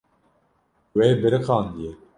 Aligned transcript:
Wê 0.97 1.07
biriqandiye. 1.21 1.91